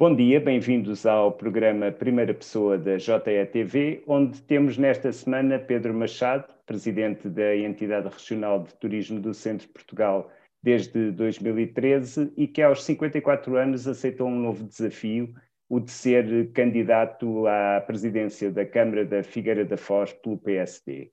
[0.00, 6.44] Bom dia, bem-vindos ao programa Primeira Pessoa da JETV, onde temos nesta semana Pedro Machado,
[6.64, 10.30] presidente da Entidade Regional de Turismo do Centro de Portugal
[10.62, 15.34] desde 2013 e que aos 54 anos aceitou um novo desafio,
[15.68, 21.10] o de ser candidato à presidência da Câmara da Figueira da Foz pelo PSD.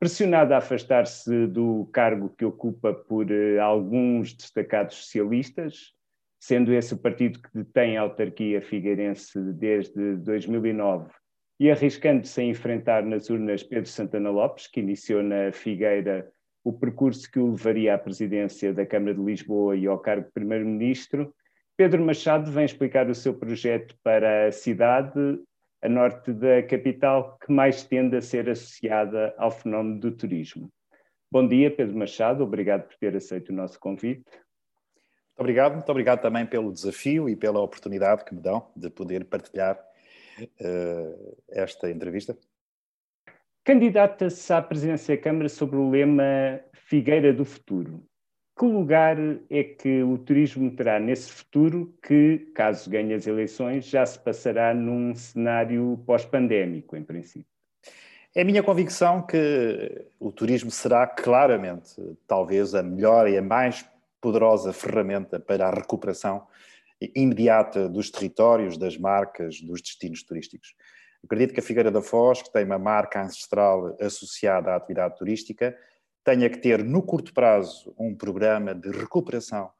[0.00, 5.95] Pressionado a afastar-se do cargo que ocupa por eh, alguns destacados socialistas,
[6.38, 11.10] sendo esse o partido que detém a autarquia figueirense desde 2009,
[11.58, 16.30] e arriscando-se a enfrentar nas urnas Pedro Santana Lopes, que iniciou na Figueira
[16.62, 20.32] o percurso que o levaria à presidência da Câmara de Lisboa e ao cargo de
[20.32, 21.32] Primeiro-Ministro,
[21.76, 25.38] Pedro Machado vem explicar o seu projeto para a cidade,
[25.82, 30.70] a norte da capital, que mais tende a ser associada ao fenómeno do turismo.
[31.30, 34.24] Bom dia, Pedro Machado, obrigado por ter aceito o nosso convite.
[35.36, 39.26] Muito obrigado, muito obrigado também pelo desafio e pela oportunidade que me dão de poder
[39.26, 39.78] partilhar
[40.40, 42.34] uh, esta entrevista.
[43.62, 48.02] Candidata-se à presidência da Câmara sobre o lema Figueira do Futuro.
[48.58, 49.18] Que lugar
[49.50, 54.72] é que o turismo terá nesse futuro que, caso ganhe as eleições, já se passará
[54.72, 57.44] num cenário pós-pandémico, em princípio?
[58.34, 61.94] É a minha convicção que o turismo será claramente,
[62.26, 63.84] talvez, a melhor e a mais
[64.26, 66.44] poderosa ferramenta para a recuperação
[67.14, 70.74] imediata dos territórios, das marcas, dos destinos turísticos.
[71.22, 75.78] Acredito que a Figueira da Foz, que tem uma marca ancestral associada à atividade turística,
[76.24, 79.70] tenha que ter no curto prazo um programa de recuperação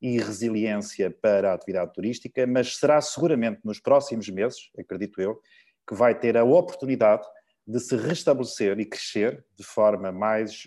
[0.00, 5.38] e resiliência para a atividade turística, mas será seguramente nos próximos meses, acredito eu,
[5.86, 7.26] que vai ter a oportunidade
[7.66, 10.66] de se restabelecer e crescer de forma mais,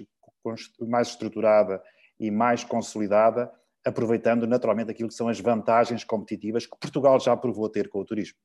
[0.79, 1.81] mais estruturada
[2.19, 3.52] e mais consolidada,
[3.85, 8.05] aproveitando naturalmente aquilo que são as vantagens competitivas que Portugal já provou ter com o
[8.05, 8.37] turismo.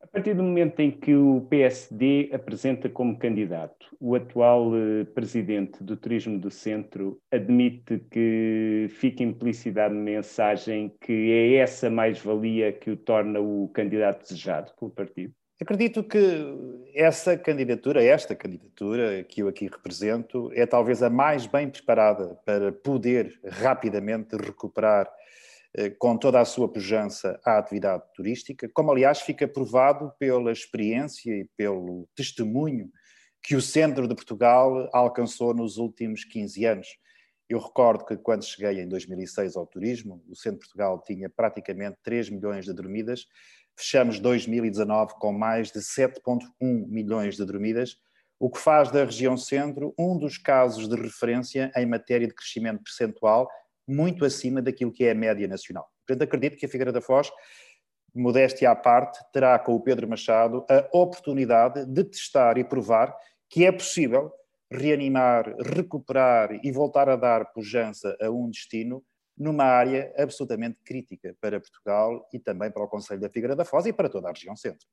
[0.00, 5.82] A partir do momento em que o PSD apresenta como candidato, o atual eh, presidente
[5.82, 12.90] do Turismo do Centro admite que fica implícita a mensagem que é essa mais-valia que
[12.90, 15.34] o torna o candidato desejado pelo partido?
[15.58, 16.18] Acredito que
[16.94, 22.70] essa candidatura, esta candidatura que eu aqui represento, é talvez a mais bem preparada para
[22.70, 25.10] poder rapidamente recuperar
[25.74, 31.32] eh, com toda a sua pujança a atividade turística, como aliás fica provado pela experiência
[31.32, 32.90] e pelo testemunho
[33.42, 36.88] que o centro de Portugal alcançou nos últimos 15 anos.
[37.48, 41.96] Eu recordo que quando cheguei em 2006 ao turismo, o centro de Portugal tinha praticamente
[42.02, 43.26] 3 milhões de dormidas
[43.78, 47.98] Fechamos 2019 com mais de 7,1 milhões de dormidas,
[48.38, 52.82] o que faz da região centro um dos casos de referência em matéria de crescimento
[52.82, 53.48] percentual
[53.86, 55.88] muito acima daquilo que é a média nacional.
[56.06, 57.30] Portanto, acredito que a Figueira da Foz,
[58.14, 63.14] modéstia à parte, terá com o Pedro Machado a oportunidade de testar e provar
[63.48, 64.32] que é possível
[64.70, 69.04] reanimar, recuperar e voltar a dar pujança a um destino
[69.36, 73.86] numa área absolutamente crítica para Portugal e também para o Conselho da Figueira da Foz
[73.86, 74.86] e para toda a região centro.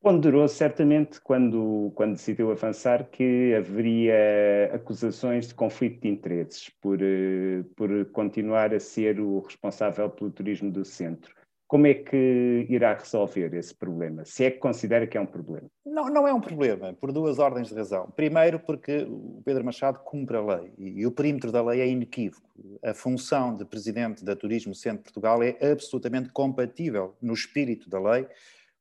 [0.00, 7.62] Ponderou certamente quando, quando decidiu avançar que haveria acusações de conflito de interesses por, eh,
[7.76, 11.32] por continuar a ser o responsável pelo turismo do centro.
[11.72, 14.26] Como é que irá resolver esse problema?
[14.26, 15.70] Se é que considera que é um problema?
[15.86, 18.12] Não, não é um problema, por duas ordens de razão.
[18.14, 22.46] Primeiro, porque o Pedro Machado cumpre a lei e o perímetro da lei é inequívoco.
[22.84, 28.28] A função de presidente da Turismo Centro Portugal é absolutamente compatível no espírito da lei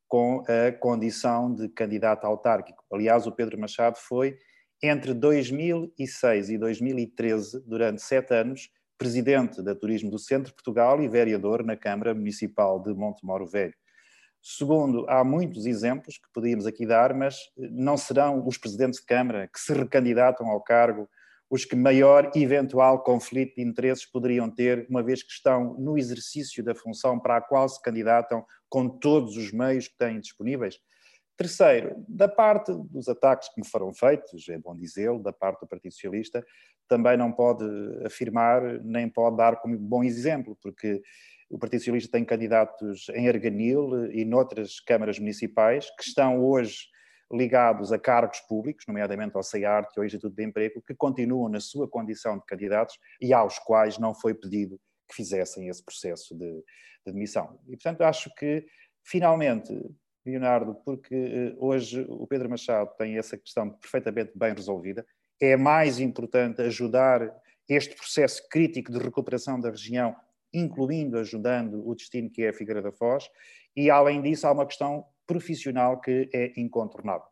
[0.05, 2.83] com a condição de candidato autárquico.
[2.91, 4.37] Aliás, o Pedro Machado foi,
[4.83, 8.69] entre 2006 e 2013, durante sete anos,
[9.01, 13.73] presidente da Turismo do Centro de Portugal e vereador na Câmara Municipal de Montemoro Velho.
[14.39, 19.49] Segundo, há muitos exemplos que podíamos aqui dar, mas não serão os presidentes de Câmara
[19.51, 21.09] que se recandidatam ao cargo
[21.49, 26.63] os que maior eventual conflito de interesses poderiam ter, uma vez que estão no exercício
[26.63, 30.79] da função para a qual se candidatam com todos os meios que têm disponíveis.
[31.37, 35.67] Terceiro, da parte dos ataques que me foram feitos, é bom dizê-lo, da parte do
[35.67, 36.45] Partido Socialista,
[36.87, 37.65] também não pode
[38.05, 41.01] afirmar, nem pode dar como bom exemplo, porque
[41.49, 46.91] o Partido Socialista tem candidatos em Arganil e noutras câmaras municipais que estão hoje
[47.31, 51.59] ligados a cargos públicos, nomeadamente ao CEART e ao Instituto de Emprego, que continuam na
[51.59, 54.79] sua condição de candidatos e aos quais não foi pedido
[55.09, 56.51] que fizessem esse processo de,
[57.05, 57.59] de demissão.
[57.67, 58.65] E, portanto, acho que,
[59.05, 59.73] finalmente,
[60.25, 65.05] Leonardo, porque eh, hoje o Pedro Machado tem essa questão perfeitamente bem resolvida.
[65.39, 67.33] É mais importante ajudar
[67.67, 70.15] este processo crítico de recuperação da região
[70.53, 73.29] incluindo, ajudando o destino que é a Figueira da Foz,
[73.75, 77.30] e além disso há uma questão profissional que é incontornável.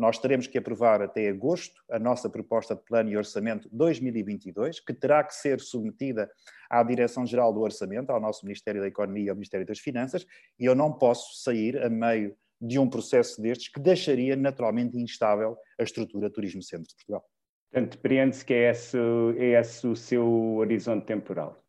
[0.00, 4.94] Nós teremos que aprovar até agosto a nossa proposta de plano e orçamento 2022, que
[4.94, 6.30] terá que ser submetida
[6.70, 10.26] à Direção-Geral do Orçamento, ao nosso Ministério da Economia e ao Ministério das Finanças,
[10.58, 15.54] e eu não posso sair a meio de um processo destes que deixaria naturalmente instável
[15.78, 17.22] a estrutura Turismo Centro de Portugal.
[17.70, 18.96] Portanto, depreende-se que é esse,
[19.36, 21.62] é esse o seu horizonte temporal?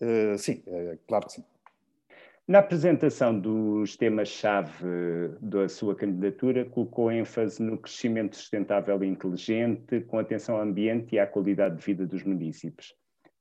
[0.00, 1.44] Uh, sim, uh, claro que sim.
[2.48, 10.18] Na apresentação dos temas-chave da sua candidatura, colocou ênfase no crescimento sustentável e inteligente, com
[10.18, 12.94] atenção ao ambiente e à qualidade de vida dos municípios.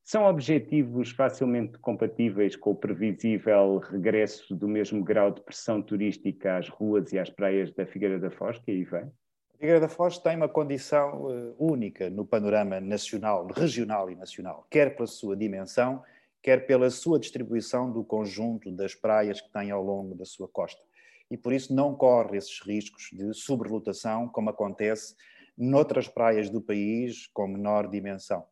[0.03, 6.67] São objetivos facilmente compatíveis com o previsível regresso do mesmo grau de pressão turística às
[6.67, 9.03] ruas e às praias da Figueira da Foz, que aí vem?
[9.03, 14.67] A Figueira da Foz tem uma condição uh, única no panorama nacional, regional e nacional,
[14.69, 16.03] quer pela sua dimensão,
[16.41, 20.81] quer pela sua distribuição do conjunto das praias que tem ao longo da sua costa.
[21.29, 25.15] E por isso não corre esses riscos de sobrelotação, como acontece
[25.57, 28.45] noutras praias do país com menor dimensão.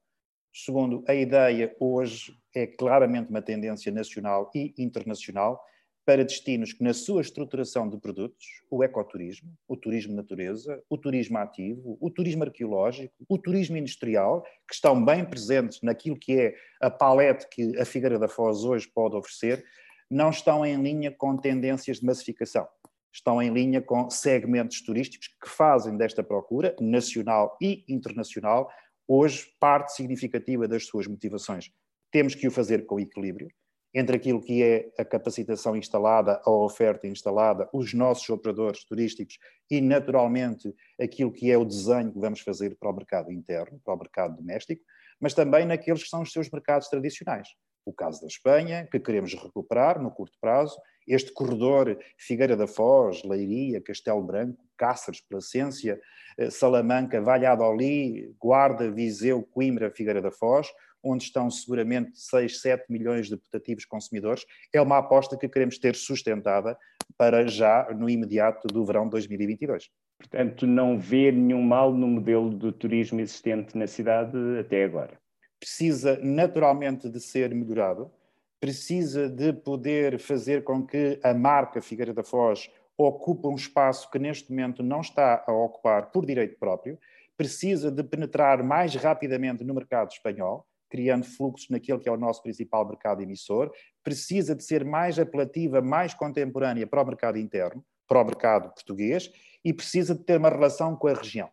[0.53, 5.61] Segundo, a ideia hoje é claramente uma tendência nacional e internacional
[6.05, 11.37] para destinos que, na sua estruturação de produtos, o ecoturismo, o turismo natureza, o turismo
[11.39, 16.91] ativo, o turismo arqueológico, o turismo industrial, que estão bem presentes naquilo que é a
[16.91, 19.65] palete que a Figueira da Foz hoje pode oferecer,
[20.09, 22.67] não estão em linha com tendências de massificação.
[23.11, 28.69] Estão em linha com segmentos turísticos que fazem desta procura, nacional e internacional,
[29.07, 31.71] hoje parte significativa das suas motivações.
[32.11, 33.49] Temos que o fazer com equilíbrio
[33.95, 39.39] entre aquilo que é a capacitação instalada, a oferta instalada, os nossos operadores turísticos
[39.71, 43.93] e, naturalmente, aquilo que é o desenho que vamos fazer para o mercado interno, para
[43.93, 44.83] o mercado doméstico,
[45.17, 47.47] mas também naqueles que são os seus mercados tradicionais.
[47.85, 50.77] O caso da Espanha, que queremos recuperar no curto prazo,
[51.07, 56.01] este corredor Figueira da Foz, Leiria, Castelo Branco, Cáceres, Placência,
[56.37, 60.67] eh, Salamanca, Valladolid, Guarda, Viseu, Coimbra, Figueira da Foz,
[61.05, 65.95] onde estão seguramente 6, 7 milhões de putativos consumidores, é uma aposta que queremos ter
[65.95, 66.77] sustentada
[67.17, 69.89] para já no imediato do verão de 2022.
[70.17, 75.19] Portanto, não vê nenhum mal no modelo do turismo existente na cidade até agora.
[75.59, 78.11] Precisa naturalmente de ser melhorado,
[78.59, 84.17] precisa de poder fazer com que a marca Figueira da Foz ocupe um espaço que
[84.17, 86.97] neste momento não está a ocupar por direito próprio,
[87.37, 92.41] precisa de penetrar mais rapidamente no mercado espanhol, criando fluxos naquele que é o nosso
[92.41, 93.69] principal mercado emissor,
[94.01, 99.29] precisa de ser mais apelativa, mais contemporânea para o mercado interno, para o mercado português,
[99.63, 101.49] e precisa de ter uma relação com a região.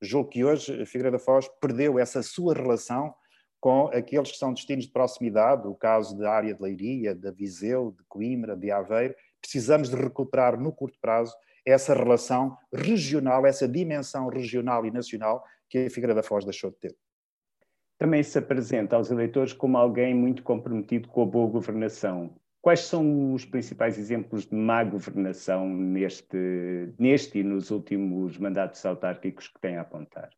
[0.00, 3.12] Julgo que hoje a Figueira da Foz perdeu essa sua relação
[3.58, 7.90] com aqueles que são destinos de proximidade, o caso da área de Leiria, da Viseu,
[7.90, 9.16] de Coimbra, de Aveiro.
[9.40, 11.34] Precisamos de recuperar no curto prazo
[11.66, 16.76] essa relação regional, essa dimensão regional e nacional que a Figueira da Foz deixou de
[16.76, 16.96] ter
[17.98, 22.34] também se apresenta aos eleitores como alguém muito comprometido com a boa governação.
[22.60, 26.36] Quais são os principais exemplos de má governação neste,
[26.98, 30.30] neste e nos últimos mandatos autárquicos que tem a apontar?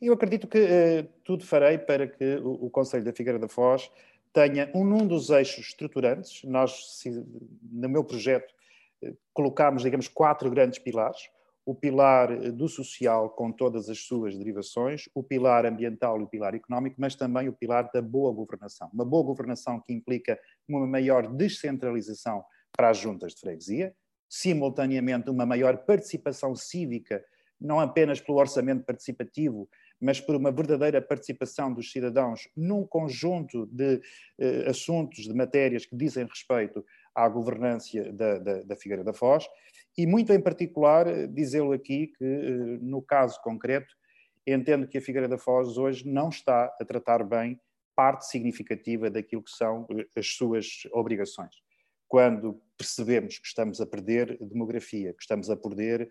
[0.00, 3.90] Eu acredito que uh, tudo farei para que o, o Conselho da Figueira da Foz
[4.32, 6.42] tenha um, um dos eixos estruturantes.
[6.42, 7.10] Nós, se,
[7.70, 8.52] no meu projeto,
[9.02, 11.28] uh, colocámos, digamos, quatro grandes pilares
[11.68, 16.26] o pilar eh, do social com todas as suas derivações, o pilar ambiental e o
[16.26, 18.88] pilar económico, mas também o pilar da boa governação.
[18.90, 22.42] Uma boa governação que implica uma maior descentralização
[22.74, 23.94] para as juntas de freguesia,
[24.26, 27.22] simultaneamente uma maior participação cívica,
[27.60, 29.68] não apenas pelo orçamento participativo,
[30.00, 34.00] mas por uma verdadeira participação dos cidadãos num conjunto de
[34.38, 36.82] eh, assuntos, de matérias que dizem respeito
[37.14, 39.46] à governância da, da, da Figueira da Foz
[39.98, 43.92] e muito em particular eh, dizê-lo aqui que, eh, no caso concreto,
[44.46, 47.60] entendo que a Figueira da Foz hoje não está a tratar bem
[47.96, 51.56] parte significativa daquilo que são eh, as suas obrigações.
[52.06, 56.08] Quando percebemos que estamos a perder demografia, que estamos a perder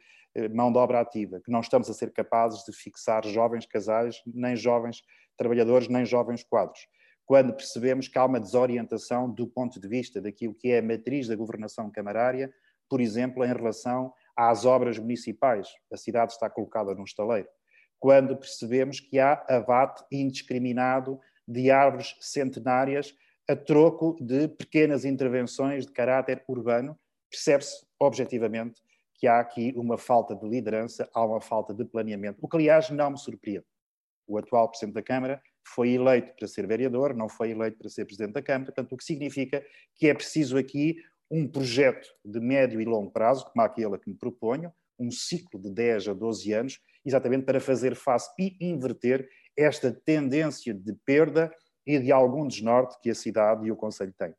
[0.54, 4.56] mão de obra ativa, que não estamos a ser capazes de fixar jovens casais, nem
[4.56, 5.02] jovens
[5.36, 6.88] trabalhadores, nem jovens quadros.
[7.28, 11.28] Quando percebemos que há uma desorientação do ponto de vista daquilo que é a matriz
[11.28, 12.50] da governação camarária,
[12.90, 15.68] por exemplo, em relação às obras municipais.
[15.92, 17.50] A cidade está colocada num estaleiro.
[18.00, 23.14] Quando percebemos que há abate indiscriminado de árvores centenárias
[23.50, 26.98] a troco de pequenas intervenções de caráter urbano,
[27.30, 28.82] percebe-se objetivamente
[29.16, 32.90] que há aqui uma falta de liderança, há uma falta de planeamento, o que aliás
[32.90, 33.66] não me surpreende.
[34.26, 35.42] O atual Presidente da Câmara
[35.74, 38.98] foi eleito para ser vereador, não foi eleito para ser presidente da Câmara, portanto, o
[38.98, 39.64] que significa
[39.96, 40.98] que é preciso aqui
[41.30, 45.70] um projeto de médio e longo prazo, como aquele que me proponho, um ciclo de
[45.70, 51.52] 10 a 12 anos, exatamente para fazer face e inverter esta tendência de perda
[51.86, 54.34] e de algum desnorte que a cidade e o Conselho têm.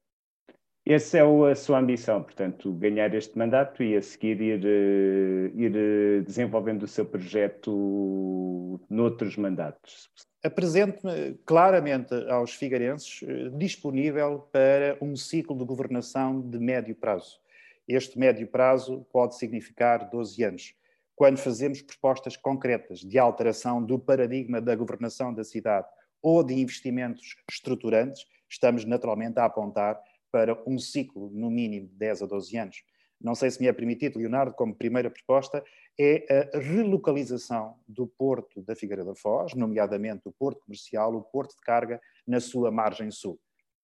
[0.90, 5.76] Essa é a sua ambição, portanto, ganhar este mandato e a seguir ir, eh, ir
[5.76, 10.10] eh, desenvolvendo o seu projeto noutros mandatos.
[10.42, 17.38] Apresento-me claramente aos figueirenses eh, disponível para um ciclo de governação de médio prazo.
[17.86, 20.74] Este médio prazo pode significar 12 anos.
[21.14, 25.86] Quando fazemos propostas concretas de alteração do paradigma da governação da cidade
[26.22, 32.22] ou de investimentos estruturantes, estamos naturalmente a apontar para um ciclo, no mínimo, de 10
[32.22, 32.82] a 12 anos.
[33.20, 35.64] Não sei se me é permitido, Leonardo, como primeira proposta,
[35.98, 41.56] é a relocalização do porto da Figueira da Foz, nomeadamente o porto comercial, o porto
[41.56, 43.40] de carga, na sua margem sul.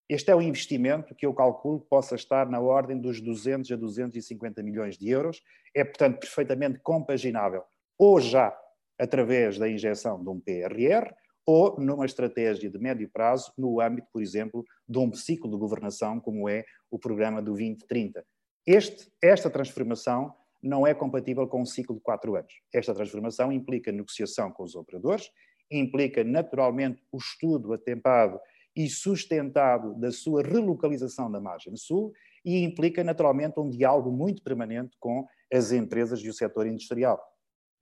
[0.07, 3.75] Este é um investimento que eu calculo que possa estar na ordem dos 200 a
[3.75, 5.43] 250 milhões de euros.
[5.73, 7.63] É, portanto, perfeitamente compaginável,
[7.97, 8.55] ou já
[8.97, 11.13] através da injeção de um PRR,
[11.45, 16.19] ou numa estratégia de médio prazo, no âmbito, por exemplo, de um ciclo de governação,
[16.19, 18.25] como é o programa do 2030.
[18.65, 22.51] Este, esta transformação não é compatível com um ciclo de quatro anos.
[22.73, 25.29] Esta transformação implica negociação com os operadores,
[25.69, 28.39] implica naturalmente o estudo atempado
[28.75, 32.11] e sustentado da sua relocalização da margem sul
[32.43, 37.21] e implica naturalmente um diálogo muito permanente com as empresas e o setor industrial.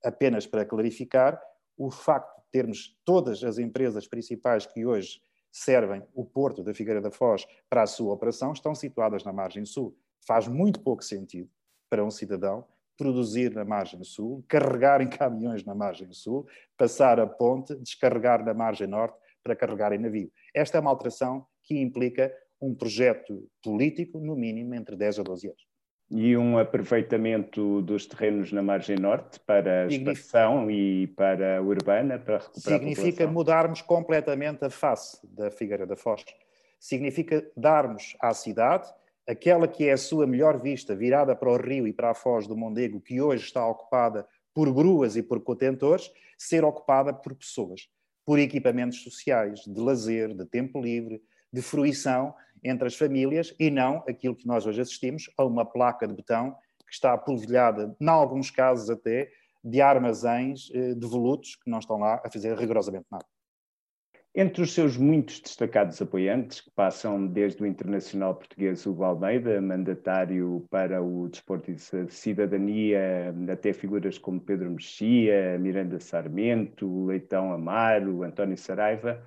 [0.02, 1.40] Apenas para clarificar,
[1.76, 5.20] o facto termos todas as empresas principais que hoje
[5.50, 9.64] servem o Porto da Figueira da Foz para a sua operação estão situadas na margem
[9.64, 9.98] sul.
[10.24, 11.50] Faz muito pouco sentido
[11.90, 12.64] para um cidadão
[12.96, 16.46] produzir na margem sul, carregar em caminhões na margem sul,
[16.78, 20.30] passar a ponte, descarregar na margem norte para carregar em navio.
[20.54, 25.48] Esta é uma alteração que implica um projeto político, no mínimo, entre 10 a 12
[25.48, 25.73] anos
[26.10, 32.18] e um aproveitamento dos terrenos na margem norte para a expansão e para a urbana,
[32.18, 36.24] para recuperar Significa mudarmos completamente a face da Figueira da Foz.
[36.78, 38.92] Significa darmos à cidade
[39.26, 42.46] aquela que é a sua melhor vista, virada para o rio e para a Foz
[42.46, 47.88] do Mondego, que hoje está ocupada por gruas e por contentores, ser ocupada por pessoas,
[48.24, 54.02] por equipamentos sociais, de lazer, de tempo livre, de fruição entre as famílias e não
[54.08, 56.56] aquilo que nós hoje assistimos a uma placa de betão
[56.86, 59.30] que está polvilhada, em alguns casos até,
[59.62, 63.24] de armazéns eh, devolutos que não estão lá a fazer rigorosamente nada.
[64.36, 70.66] Entre os seus muitos destacados apoiantes, que passam desde o internacional português Hugo Almeida, mandatário
[70.68, 71.78] para o desporto e
[72.08, 79.22] cidadania, até figuras como Pedro Mexia, Miranda Sarmento, Leitão Amaro, António Saraiva,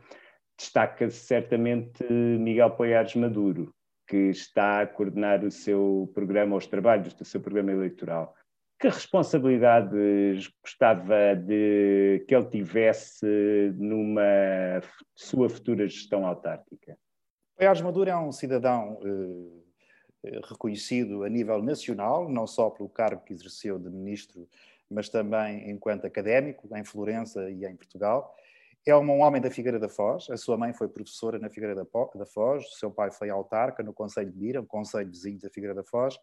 [0.57, 3.73] destaca-se certamente Miguel Poiares Maduro,
[4.07, 8.33] que está a coordenar o seu programa, os trabalhos do seu programa eleitoral.
[8.79, 13.25] Que responsabilidades gostava de que ele tivesse
[13.75, 14.81] numa
[15.15, 16.97] sua futura gestão autárquica?
[17.55, 18.99] Poiares Maduro é um cidadão
[20.23, 24.47] eh, reconhecido a nível nacional, não só pelo cargo que exerceu de ministro,
[24.89, 28.35] mas também enquanto académico em Florença e em Portugal
[28.85, 31.85] é um homem da Figueira da Foz, a sua mãe foi professora na Figueira da
[32.25, 35.75] Foz, o seu pai foi autarca no Conselho de Mira, um conselho vizinho da Figueira
[35.75, 36.17] da Foz,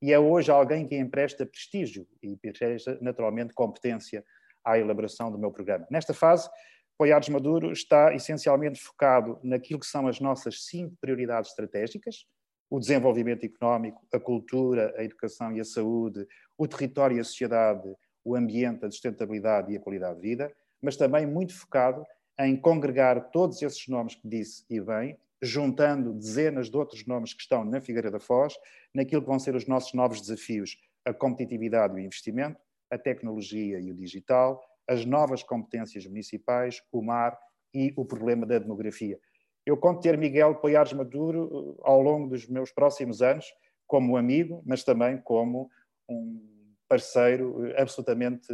[0.00, 4.24] e é hoje alguém que empresta prestígio e empresta naturalmente competência
[4.64, 5.86] à elaboração do meu programa.
[5.90, 6.48] Nesta fase,
[6.96, 12.26] Poiares Maduro está essencialmente focado naquilo que são as nossas cinco prioridades estratégicas,
[12.68, 17.88] o desenvolvimento económico, a cultura, a educação e a saúde, o território e a sociedade,
[18.24, 22.04] o ambiente, a sustentabilidade e a qualidade de vida, mas também muito focado
[22.38, 27.42] em congregar todos esses nomes que disse e bem, juntando dezenas de outros nomes que
[27.42, 28.54] estão na Figueira da Foz,
[28.94, 33.80] naquilo que vão ser os nossos novos desafios, a competitividade e o investimento, a tecnologia
[33.80, 37.38] e o digital, as novas competências municipais, o mar
[37.74, 39.18] e o problema da demografia.
[39.66, 43.44] Eu conto ter Miguel Poiares Maduro eh, ao longo dos meus próximos anos
[43.86, 45.70] como amigo, mas também como
[46.08, 46.40] um
[46.88, 48.48] parceiro eh, absolutamente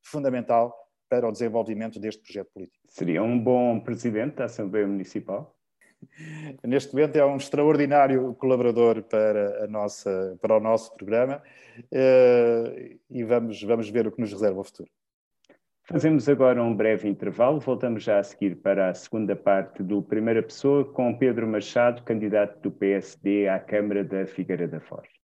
[0.00, 0.72] fundamental
[1.08, 2.84] para o desenvolvimento deste projeto político.
[2.88, 5.56] Seria um bom presidente da Assembleia Municipal?
[6.64, 11.42] Neste momento é um extraordinário colaborador para, a nossa, para o nosso programa
[11.78, 14.90] uh, e vamos, vamos ver o que nos reserva o futuro.
[15.88, 20.42] Fazemos agora um breve intervalo, voltamos já a seguir para a segunda parte do Primeira
[20.42, 25.15] Pessoa com Pedro Machado, candidato do PSD à Câmara da Figueira da Foz.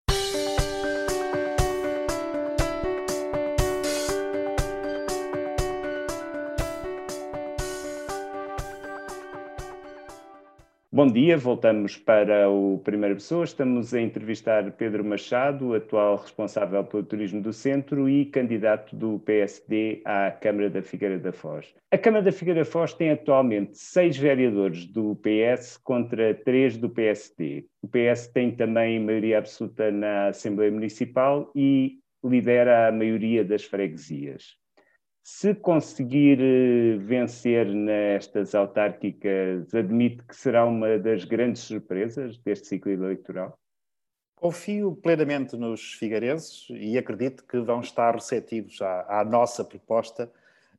[10.94, 13.44] Bom dia, voltamos para o Primeira Pessoa.
[13.44, 20.02] Estamos a entrevistar Pedro Machado, atual responsável pelo turismo do centro e candidato do PSD
[20.04, 21.75] à Câmara da Figueira da Foz.
[21.90, 26.90] A Câmara da Figueira da Foz tem atualmente seis vereadores do PS contra três do
[26.90, 27.64] PSD.
[27.80, 34.62] O PS tem também maioria absoluta na Assembleia Municipal e lidera a maioria das freguesias.
[35.24, 42.90] Se conseguir eh, vencer nestas autárquicas, admite que será uma das grandes surpresas deste ciclo
[42.90, 43.56] eleitoral?
[44.34, 50.28] Confio plenamente nos figueirenses e acredito que vão estar receptivos à, à, nossa proposta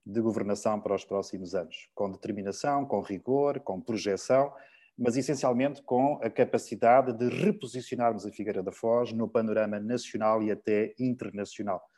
[0.05, 4.53] de governação para os próximos anos, com determinação, com rigor, com projeção,
[4.97, 10.51] mas essencialmente com a capacidade de reposicionarmos a Figueira da Foz no panorama nacional e
[10.51, 11.89] até internacional.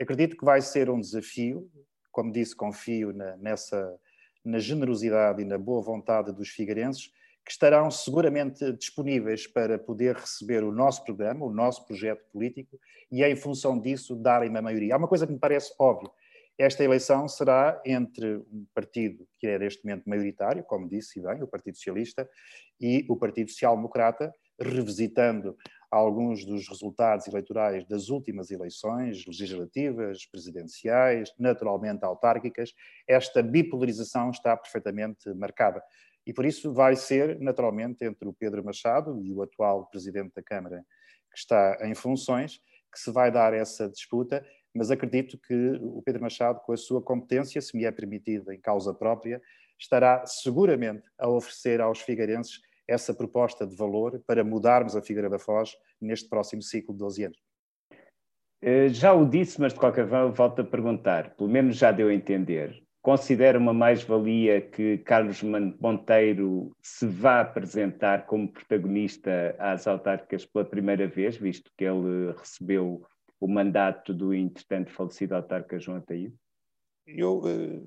[0.00, 1.70] Acredito que vai ser um desafio,
[2.10, 3.98] como disse, confio na, nessa
[4.44, 7.12] na generosidade e na boa vontade dos figueirenses,
[7.44, 12.78] que estarão seguramente disponíveis para poder receber o nosso programa, o nosso projeto político,
[13.10, 14.94] e em função disso darem a maioria.
[14.94, 16.10] Há uma coisa que me parece óbvia.
[16.58, 21.48] Esta eleição será entre um partido que é neste momento maioritário, como disse bem, o
[21.48, 22.28] Partido Socialista,
[22.80, 25.56] e o Partido Social Democrata, revisitando
[25.92, 32.72] alguns dos resultados eleitorais das últimas eleições legislativas, presidenciais, naturalmente autárquicas,
[33.06, 35.82] esta bipolarização está perfeitamente marcada.
[36.26, 40.42] E por isso vai ser, naturalmente, entre o Pedro Machado e o atual presidente da
[40.42, 40.82] Câmara,
[41.30, 42.58] que está em funções,
[42.90, 44.42] que se vai dar essa disputa,
[44.74, 48.58] mas acredito que o Pedro Machado, com a sua competência, se me é permitido em
[48.58, 49.42] causa própria,
[49.78, 55.38] estará seguramente a oferecer aos figueirenses essa proposta de valor para mudarmos a Figueira da
[55.38, 57.38] Foz neste próximo ciclo de 12 anos?
[58.60, 62.08] Eh, já o disse, mas de qualquer forma volto a perguntar, pelo menos já deu
[62.08, 62.82] a entender.
[63.02, 71.08] Considera uma mais-valia que Carlos Monteiro se vá apresentar como protagonista às autárquicas pela primeira
[71.08, 73.04] vez, visto que ele recebeu
[73.40, 76.32] o mandato do entretanto falecido autarca João Ataíde?
[77.04, 77.82] Eu eh,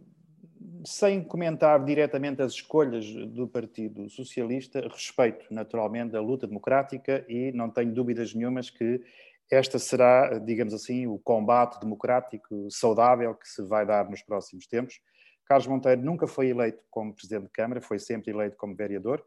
[0.85, 7.69] sem comentar diretamente as escolhas do Partido Socialista, respeito naturalmente a luta democrática e não
[7.69, 9.01] tenho dúvidas nenhumas que
[9.49, 14.99] esta será, digamos assim, o combate democrático saudável que se vai dar nos próximos tempos.
[15.45, 19.23] Carlos Monteiro nunca foi eleito como Presidente de Câmara, foi sempre eleito como vereador.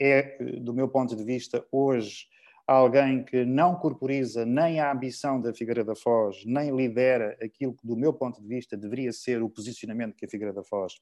[0.00, 2.26] É, do meu ponto de vista, hoje
[2.76, 7.84] alguém que não corporiza nem a ambição da Figueira da Foz, nem lidera aquilo que,
[7.84, 10.94] do meu ponto de vista, deveria ser o posicionamento que a Figueira da Foz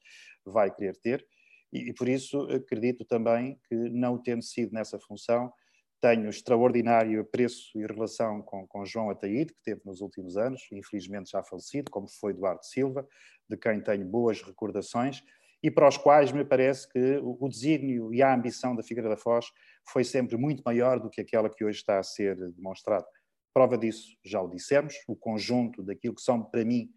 [0.46, 1.26] vai querer ter.
[1.70, 5.52] E, e por isso acredito também que, não tendo sido nessa função,
[6.00, 11.32] tenho extraordinário apreço e relação com, com João Ataíde, que teve nos últimos anos, infelizmente
[11.32, 13.06] já falecido, como foi Eduardo Silva,
[13.46, 15.22] de quem tenho boas recordações,
[15.62, 19.16] e para os quais me parece que o desígnio e a ambição da Figueira da
[19.16, 19.46] Foz
[19.84, 23.06] foi sempre muito maior do que aquela que hoje está a ser demonstrada.
[23.52, 26.90] Prova disso, já o dissemos, o conjunto daquilo que são, para mim,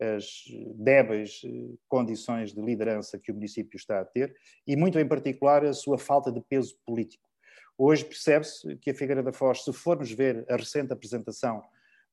[0.00, 0.44] as
[0.76, 1.48] débeis eh,
[1.88, 4.34] condições de liderança que o município está a ter
[4.66, 7.28] e, muito em particular, a sua falta de peso político.
[7.76, 11.62] Hoje percebe-se que a Figueira da Foz, se formos ver a recente apresentação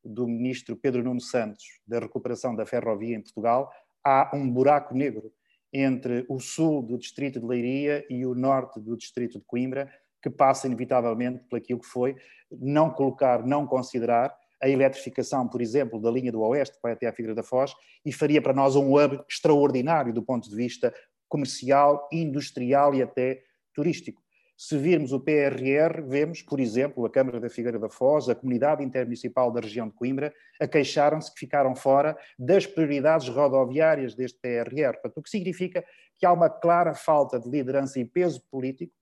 [0.04, 3.72] do ministro Pedro Nuno Santos da recuperação da ferrovia em Portugal,
[4.04, 5.34] há um buraco negro
[5.78, 9.92] entre o sul do distrito de Leiria e o norte do distrito de Coimbra,
[10.24, 12.16] que passa inevitavelmente por aquilo que foi
[12.50, 14.34] não colocar, não considerar
[14.64, 17.74] a eletrificação, por exemplo, da linha do Oeste, vai até à Figueira da Foz,
[18.06, 20.94] e faria para nós um hub extraordinário do ponto de vista
[21.28, 24.25] comercial, industrial e até turístico.
[24.58, 28.82] Se virmos o PRR, vemos, por exemplo, a Câmara da Figueira da Foz, a Comunidade
[28.84, 34.94] Intermunicipal da região de Coimbra, a queixaram-se que ficaram fora das prioridades rodoviárias deste PRR.
[34.94, 35.84] Portanto, o que significa
[36.18, 38.94] que há uma clara falta de liderança e peso político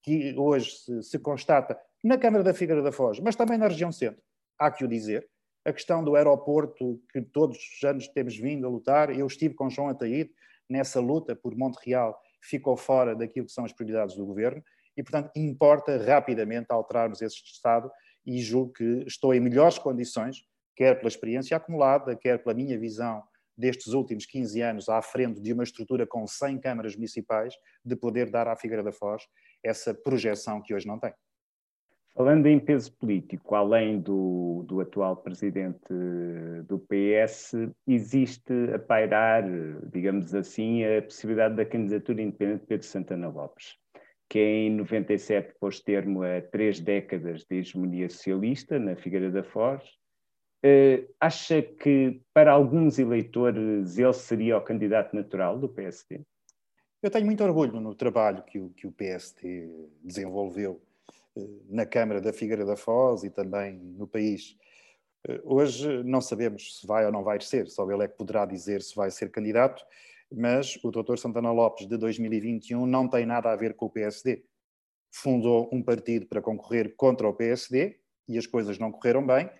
[0.00, 3.90] que hoje se, se constata na Câmara da Figueira da Foz, mas também na região
[3.90, 4.22] centro.
[4.56, 5.28] Há que o dizer.
[5.64, 9.68] A questão do aeroporto, que todos os anos temos vindo a lutar, eu estive com
[9.68, 10.30] João Ataíde
[10.68, 14.62] nessa luta por Monte Real, ficou fora daquilo que são as prioridades do governo
[14.96, 17.90] e, portanto, importa rapidamente alterarmos esse estado
[18.26, 20.44] e julgo que estou em melhores condições,
[20.76, 23.22] quer pela experiência acumulada, quer pela minha visão
[23.56, 28.30] destes últimos 15 anos à frente de uma estrutura com 100 câmaras municipais, de poder
[28.30, 29.24] dar à Figueira da Foz
[29.62, 31.12] essa projeção que hoje não tem.
[32.14, 35.94] Falando em peso político, além do, do atual presidente
[36.66, 37.52] do PS,
[37.86, 39.44] existe a pairar,
[39.92, 43.78] digamos assim, a possibilidade da candidatura independente de Pedro Santana Lopes
[44.30, 49.82] que em 97 pôs termo a três décadas de hegemonia socialista na Figueira da Foz.
[50.64, 56.20] Uh, acha que para alguns eleitores ele seria o candidato natural do PSD?
[57.02, 59.42] Eu tenho muito orgulho no trabalho que o, que o PST
[60.04, 60.80] desenvolveu
[61.36, 64.54] eh, na Câmara da Figueira da Foz e também no país.
[65.26, 68.44] Eh, hoje não sabemos se vai ou não vai ser, só ele é que poderá
[68.44, 69.82] dizer se vai ser candidato,
[70.32, 71.16] mas o Dr.
[71.16, 74.44] Santana Lopes de 2021 não tem nada a ver com o PSD.
[75.12, 79.50] Fundou um partido para concorrer contra o PSD e as coisas não correram bem,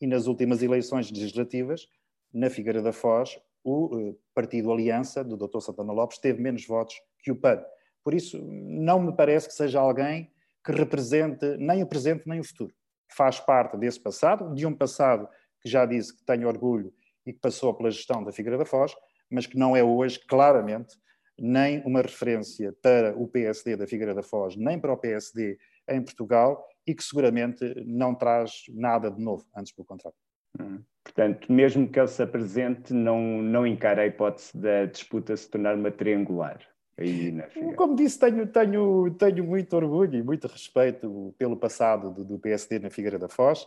[0.00, 1.88] e nas últimas eleições legislativas,
[2.32, 5.60] na Figueira da Foz, o eh, partido Aliança, do Dr.
[5.60, 7.62] Santana Lopes, teve menos votos que o PAN.
[8.02, 10.30] Por isso, não me parece que seja alguém
[10.64, 12.72] que represente nem o presente nem o futuro.
[13.12, 15.28] Faz parte desse passado, de um passado
[15.60, 16.94] que já disse que tenho orgulho
[17.26, 18.94] e que passou pela gestão da Figueira da Foz,
[19.30, 20.96] mas que não é hoje, claramente,
[21.38, 26.02] nem uma referência para o PSD da Figueira da Foz, nem para o PSD em
[26.02, 30.18] Portugal e que seguramente não traz nada de novo, antes pelo contrário.
[30.60, 30.82] Hum.
[31.02, 35.74] Portanto, mesmo que ele se apresente, não, não encara a hipótese da disputa se tornar
[35.74, 36.60] uma triangular.
[37.00, 37.32] Aí
[37.76, 42.78] Como disse, tenho, tenho, tenho muito orgulho e muito respeito pelo passado do, do PSD
[42.78, 43.66] na Figueira da Foz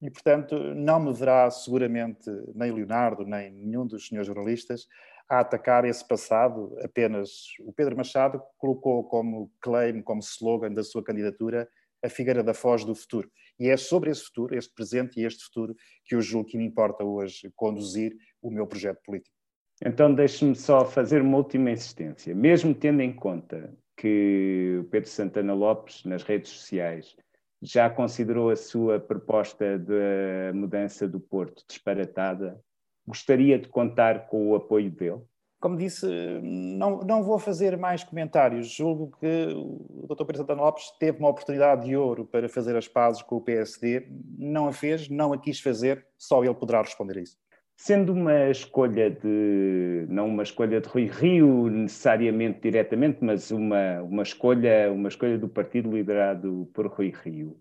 [0.00, 4.86] e, portanto, não me verá seguramente nem Leonardo, nem nenhum dos senhores jornalistas
[5.28, 6.76] a atacar esse passado.
[6.82, 11.68] Apenas o Pedro Machado colocou como claim, como slogan da sua candidatura,
[12.04, 13.30] a Figueira da Foz do futuro.
[13.58, 16.64] E é sobre esse futuro, este presente e este futuro, que eu julgo que me
[16.64, 19.35] importa hoje conduzir o meu projeto político.
[19.84, 22.34] Então, deixe-me só fazer uma última insistência.
[22.34, 27.16] Mesmo tendo em conta que o Pedro Santana Lopes, nas redes sociais,
[27.60, 32.60] já considerou a sua proposta de mudança do Porto disparatada,
[33.06, 35.22] gostaria de contar com o apoio dele?
[35.58, 36.06] Como disse,
[36.42, 38.68] não, não vou fazer mais comentários.
[38.68, 40.24] Julgo que o Dr.
[40.24, 44.06] Pedro Santana Lopes teve uma oportunidade de ouro para fazer as pazes com o PSD,
[44.38, 47.38] não a fez, não a quis fazer, só ele poderá responder a isso.
[47.78, 54.22] Sendo uma escolha de, não uma escolha de Rui Rio necessariamente diretamente, mas uma, uma,
[54.22, 57.60] escolha, uma escolha do partido liderado por Rui Rio,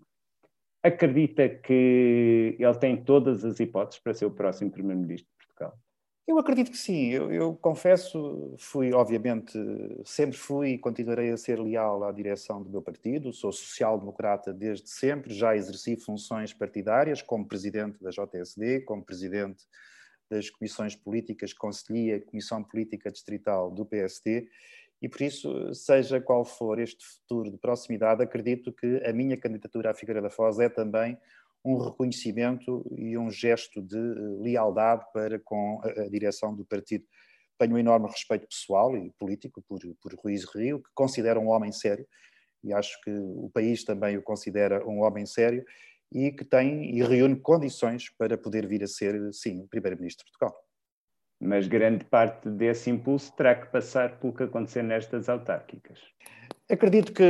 [0.81, 5.77] acredita que ele tem todas as hipóteses para ser o próximo Primeiro-Ministro de Portugal?
[6.27, 7.11] Eu acredito que sim.
[7.11, 9.59] Eu, eu, confesso, fui, obviamente,
[10.03, 13.31] sempre fui e continuarei a ser leal à direção do meu partido.
[13.31, 15.33] Sou social-democrata desde sempre.
[15.33, 19.65] Já exerci funções partidárias como presidente da JSD, como presidente
[20.29, 24.47] das comissões políticas, conselhia, comissão política distrital do PSD.
[25.01, 29.91] E por isso, seja qual for este futuro de proximidade, acredito que a minha candidatura
[29.91, 31.17] à Figueira da Foz é também
[31.63, 37.05] um reconhecimento e um gesto de eh, lealdade para com a direção do partido.
[37.57, 41.71] Tenho um enorme respeito pessoal e político por, por Ruiz Rio, que considero um homem
[41.71, 42.05] sério,
[42.63, 45.65] e acho que o país também o considera um homem sério,
[46.15, 50.57] e que tem e reúne condições para poder vir a ser, sim, Primeiro-Ministro de Portugal.
[51.41, 55.99] Mas grande parte desse impulso terá que passar pelo que acontecer nestas autárquicas.
[56.71, 57.21] Acredito que,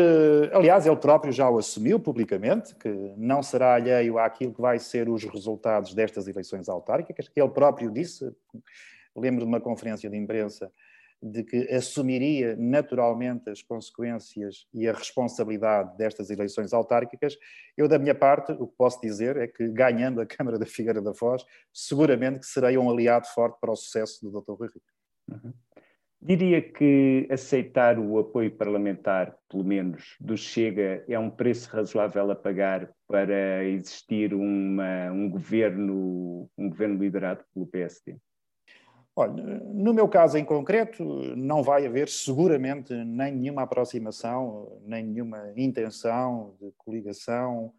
[0.54, 5.10] aliás, ele próprio já o assumiu publicamente, que não será alheio àquilo que vai ser
[5.10, 7.28] os resultados destas eleições autárquicas.
[7.36, 8.32] Ele próprio disse,
[9.16, 10.72] lembro de uma conferência de imprensa,
[11.26, 17.36] de que assumiria naturalmente as consequências e a responsabilidade destas eleições autárquicas.
[17.76, 21.02] Eu, da minha parte, o que posso dizer é que, ganhando a Câmara da Figueira
[21.02, 24.52] da Foz, seguramente que serei um aliado forte para o sucesso do Dr.
[24.52, 24.86] Rui Rico.
[25.32, 25.54] Uhum.
[26.22, 32.36] Diria que aceitar o apoio parlamentar, pelo menos, do Chega, é um preço razoável a
[32.36, 38.16] pagar para existir uma, um, governo, um governo liderado pelo PSD?
[39.18, 41.04] Olha, no meu caso em concreto,
[41.38, 47.74] não vai haver seguramente nem nenhuma aproximação, nem nenhuma intenção de coligação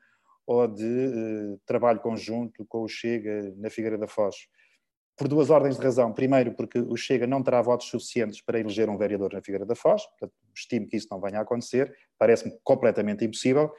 [0.47, 4.49] ou de uh, trabalho conjunto com o Chega na Figueira da Foz.
[5.15, 6.11] Por duas ordens de razão.
[6.11, 9.75] Primeiro, porque o Chega não terá votos suficientes para eleger um vereador na Figueira da
[9.75, 13.71] Foz, portanto, estimo que isso não venha a acontecer, parece-me completamente impossível,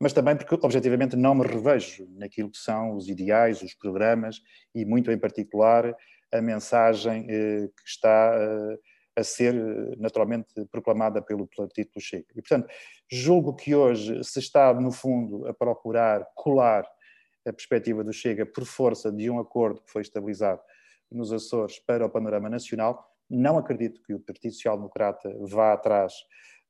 [0.00, 4.40] mas também porque, objetivamente, não me revejo naquilo que são os ideais, os programas
[4.74, 5.94] e, muito em particular,
[6.32, 8.78] a mensagem eh, que está eh,
[9.16, 12.26] a ser eh, naturalmente proclamada pelo Partido do Chega.
[12.36, 12.68] E, portanto,
[13.10, 16.86] julgo que hoje se está, no fundo, a procurar colar
[17.46, 20.60] a perspectiva do Chega por força de um acordo que foi estabilizado
[21.10, 23.04] nos Açores para o panorama nacional.
[23.28, 26.12] Não acredito que o Partido Social Democrata vá atrás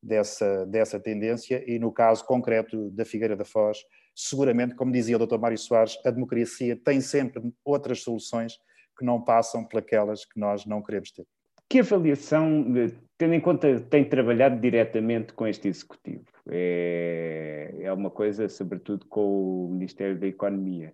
[0.02, 3.78] dessa, dessa tendência e, no caso concreto da Figueira da Foz,
[4.14, 5.38] seguramente, como dizia o Dr.
[5.38, 8.58] Mário Soares, a democracia tem sempre outras soluções
[9.00, 11.26] que não passam pelas que nós não queremos ter.
[11.68, 12.66] Que avaliação,
[13.16, 19.06] tendo em conta que tem trabalhado diretamente com este Executivo, é, é uma coisa, sobretudo,
[19.06, 20.92] com o Ministério da Economia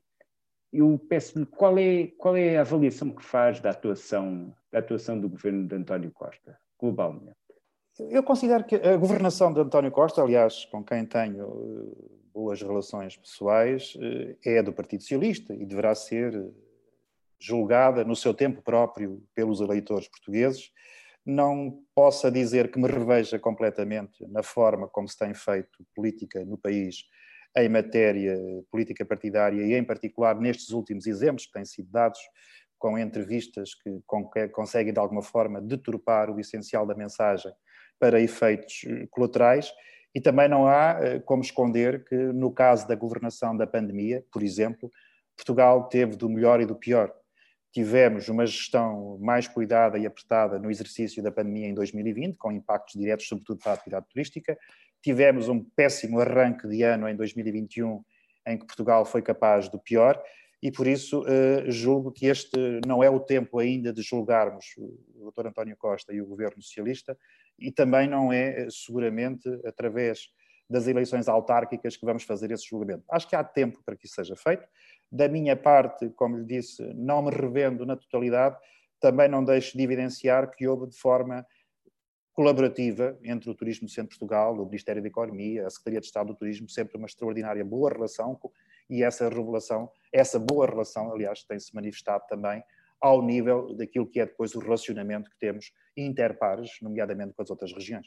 [0.72, 5.28] eu peço-lhe qual é, qual é a avaliação que faz da atuação, da atuação do
[5.28, 7.36] governo de António Costa, globalmente?
[7.98, 13.16] Eu considero que a governação de António Costa, aliás, com quem tenho eh, boas relações
[13.16, 16.52] pessoais, eh, é do Partido Socialista e deverá ser
[17.40, 20.70] julgada no seu tempo próprio pelos eleitores portugueses.
[21.24, 26.56] Não possa dizer que me reveja completamente na forma como se tem feito política no
[26.56, 27.04] país
[27.56, 28.36] em matéria
[28.70, 32.20] política partidária e, em particular, nestes últimos exemplos que têm sido dados
[32.78, 34.00] com entrevistas que
[34.52, 37.50] conseguem, de alguma forma, deturpar o essencial da mensagem
[37.98, 39.72] para efeitos eh, colaterais.
[40.14, 44.42] E também não há eh, como esconder que, no caso da governação da pandemia, por
[44.42, 44.90] exemplo,
[45.34, 47.12] Portugal teve do melhor e do pior.
[47.76, 52.98] Tivemos uma gestão mais cuidada e apertada no exercício da pandemia em 2020, com impactos
[52.98, 54.56] diretos, sobretudo para a atividade turística.
[55.02, 58.02] Tivemos um péssimo arranque de ano em 2021,
[58.46, 60.18] em que Portugal foi capaz do pior
[60.62, 65.30] e por isso uh, julgo que este não é o tempo ainda de julgarmos o
[65.30, 65.48] Dr.
[65.48, 67.14] António Costa e o governo socialista
[67.58, 70.30] e também não é eh, seguramente através
[70.68, 73.04] das eleições autárquicas que vamos fazer esse julgamento.
[73.10, 74.66] Acho que há tempo para que isso seja feito.
[75.10, 78.56] Da minha parte, como lhe disse, não me revendo na totalidade,
[79.00, 81.46] também não deixo de evidenciar que houve de forma
[82.32, 86.34] colaborativa entre o Turismo Centro Portugal, o Ministério da Economia, a Secretaria de Estado do
[86.36, 88.38] Turismo, sempre uma extraordinária boa relação
[88.90, 92.62] e essa revelação, essa boa relação, aliás, tem-se manifestado também
[93.00, 97.72] ao nível daquilo que é depois o relacionamento que temos interpares, nomeadamente com as outras
[97.72, 98.06] regiões.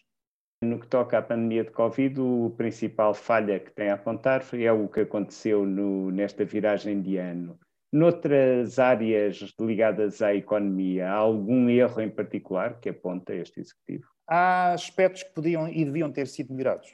[0.61, 4.71] No que toca à pandemia de Covid, o principal falha que tem a apontar é
[4.71, 7.57] o que aconteceu no, nesta viragem de ano.
[7.93, 14.07] Noutras áreas ligadas à economia, há algum erro em particular que aponta este Executivo?
[14.29, 16.93] há aspectos que podiam e deviam ter sido melhorados.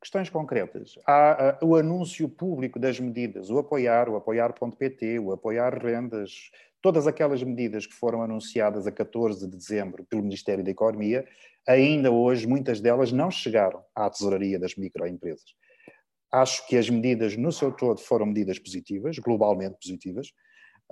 [0.00, 0.98] Questões concretas.
[1.06, 6.50] Há o anúncio público das medidas, o apoiar, o apoiar.pt, o apoiar rendas,
[6.82, 11.24] todas aquelas medidas que foram anunciadas a 14 de dezembro pelo Ministério da Economia,
[11.66, 15.54] ainda hoje muitas delas não chegaram à tesouraria das microempresas.
[16.30, 20.32] Acho que as medidas no seu todo foram medidas positivas, globalmente positivas,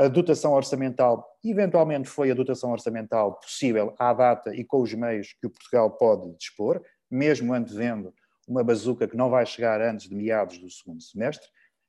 [0.01, 5.35] a dotação orçamental, eventualmente foi a dotação orçamental possível à data e com os meios
[5.39, 8.15] que o Portugal pode dispor, mesmo antevendo
[8.49, 11.47] uma bazuca que não vai chegar antes de meados do segundo semestre.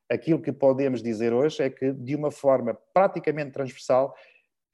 [0.09, 4.13] Aquilo que podemos dizer hoje é que, de uma forma praticamente transversal,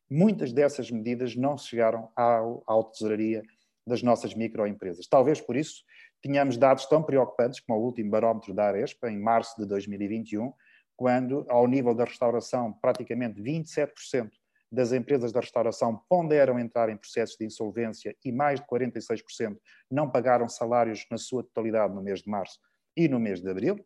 [0.10, 3.44] muitas dessas medidas não chegaram ao, à tesouraria
[3.88, 5.08] das nossas microempresas.
[5.08, 5.84] Talvez por isso
[6.22, 10.52] tenhamos dados tão preocupantes como o último barómetro da Arespa, em março de 2021,
[10.96, 14.30] quando, ao nível da restauração, praticamente 27%
[14.70, 19.58] das empresas da restauração ponderam entrar em processos de insolvência e mais de 46%
[19.90, 22.60] não pagaram salários na sua totalidade no mês de março
[22.96, 23.80] e no mês de abril.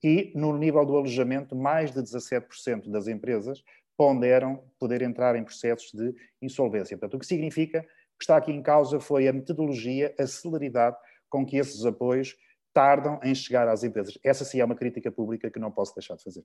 [0.00, 3.64] E no nível do alojamento, mais de 17% das empresas
[3.96, 6.96] ponderam poder entrar em processos de insolvência.
[6.96, 7.84] Portanto, o que significa
[8.18, 10.96] que está aqui em causa foi a metodologia, a celeridade
[11.30, 12.36] com que esses apoios
[12.72, 14.18] tardam em chegar às empresas.
[14.24, 16.44] Essa sim é uma crítica pública que não posso deixar de fazer.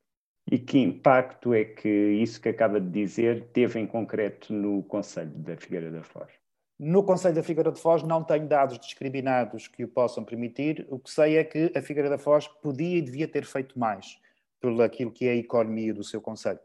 [0.50, 5.32] E que impacto é que isso que acaba de dizer teve em concreto no Conselho
[5.32, 6.32] da Figueira da Foz?
[6.80, 10.86] No Conselho da Figueira da Foz não tenho dados discriminados que o possam permitir.
[10.90, 14.18] O que sei é que a Figueira da Foz podia e devia ter feito mais
[14.60, 16.60] pelo aquilo que é a economia do seu Conselho.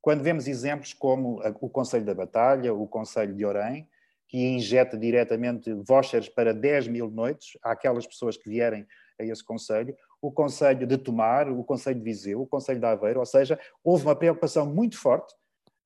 [0.00, 3.88] Quando vemos exemplos como o Conselho da Batalha, o Conselho de Orém,
[4.32, 8.86] que injeta diretamente vouchers para 10 mil noites àquelas pessoas que vierem
[9.20, 13.20] a esse Conselho, o Conselho de Tomar, o Conselho de Viseu, o Conselho de Aveiro,
[13.20, 15.34] ou seja, houve uma preocupação muito forte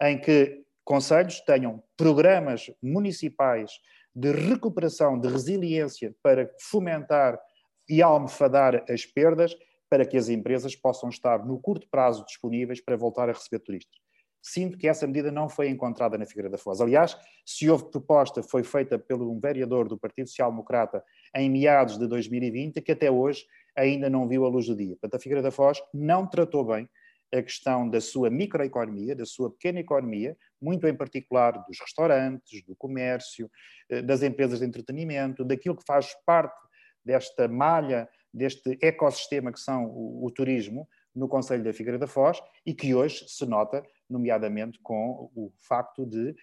[0.00, 3.80] em que conselhos tenham programas municipais
[4.14, 7.40] de recuperação, de resiliência para fomentar
[7.88, 9.56] e almofadar as perdas
[9.90, 14.05] para que as empresas possam estar no curto prazo disponíveis para voltar a receber turistas.
[14.48, 16.80] Sinto que essa medida não foi encontrada na Figueira da Foz.
[16.80, 21.02] Aliás, se houve proposta, foi feita pelo um vereador do Partido Social Democrata
[21.34, 23.44] em meados de 2020, que até hoje
[23.76, 24.90] ainda não viu a luz do dia.
[24.90, 26.88] Portanto, a Figueira da Foz não tratou bem
[27.34, 32.76] a questão da sua microeconomia, da sua pequena economia, muito em particular dos restaurantes, do
[32.76, 33.50] comércio,
[33.90, 36.56] eh, das empresas de entretenimento, daquilo que faz parte
[37.04, 42.40] desta malha, deste ecossistema que são o, o turismo no Conselho da Figueira da Foz
[42.64, 46.36] e que hoje se nota nomeadamente com o facto de,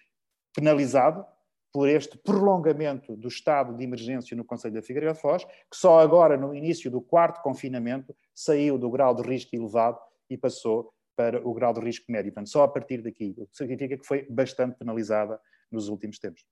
[0.54, 1.24] penalizado
[1.72, 6.00] por este prolongamento do estado de emergência no Conselho da Figueira da Foz, que só
[6.00, 11.46] agora, no início do quarto confinamento, saiu do grau de risco elevado e passou para
[11.46, 12.32] o grau de risco médio.
[12.32, 16.44] Portanto, só a partir daqui, o que significa que foi bastante penalizada nos últimos tempos.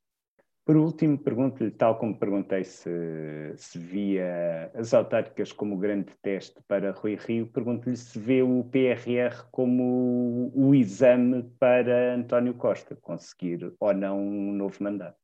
[0.65, 6.93] Por último, pergunto-lhe, tal como perguntei se, se via as autárquicas como grande teste para
[6.93, 13.93] Rui Rio, pergunto-lhe se vê o PRR como o exame para António Costa conseguir ou
[13.93, 15.19] não um novo mandato.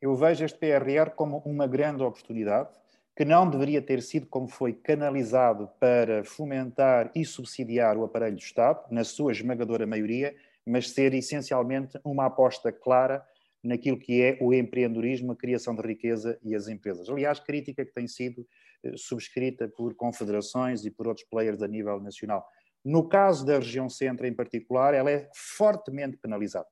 [0.00, 2.70] Eu vejo este PRR como uma grande oportunidade
[3.16, 8.42] que não deveria ter sido como foi canalizado para fomentar e subsidiar o aparelho do
[8.42, 13.24] Estado, na sua esmagadora maioria, mas ser essencialmente uma aposta clara
[13.64, 17.08] naquilo que é o empreendedorismo, a criação de riqueza e as empresas.
[17.08, 18.46] Aliás, crítica que tem sido
[18.82, 22.46] eh, subscrita por confederações e por outros players a nível nacional.
[22.84, 26.68] No caso da região centro em particular, ela é fortemente penalizada.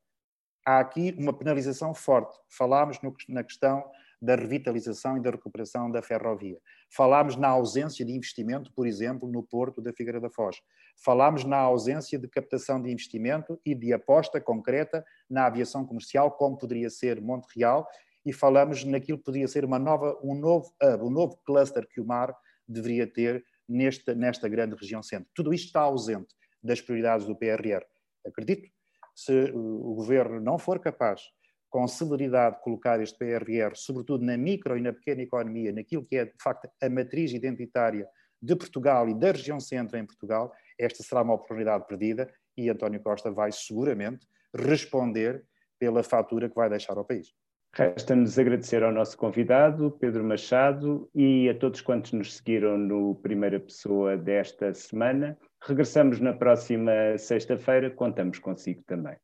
[0.64, 2.38] Há aqui uma penalização forte.
[2.48, 3.82] Falámos no, na questão
[4.20, 6.58] da revitalização e da recuperação da ferrovia.
[6.88, 10.60] Falámos na ausência de investimento, por exemplo, no Porto da Figueira da Foz.
[10.96, 16.56] Falámos na ausência de captação de investimento e de aposta concreta na aviação comercial, como
[16.56, 17.86] poderia ser Montreal,
[18.24, 22.00] e falamos naquilo que poderia ser uma nova, um novo hub, um novo cluster que
[22.00, 22.34] o mar
[22.68, 25.28] deveria ter nesta, nesta grande região centro.
[25.34, 27.84] Tudo isto está ausente das prioridades do PRR.
[28.24, 28.70] Acredito,
[29.14, 31.22] se o governo não for capaz
[31.68, 36.26] com celeridade colocar este PRR, sobretudo na micro e na pequena economia, naquilo que é,
[36.26, 38.06] de facto, a matriz identitária
[38.40, 40.52] de Portugal e da região centro em Portugal,
[40.84, 45.44] esta será uma oportunidade perdida e António Costa vai seguramente responder
[45.78, 47.32] pela fatura que vai deixar ao país.
[47.74, 53.58] Resta-nos agradecer ao nosso convidado, Pedro Machado, e a todos quantos nos seguiram no Primeira
[53.58, 55.38] Pessoa desta semana.
[55.62, 59.16] Regressamos na próxima sexta-feira, contamos consigo também.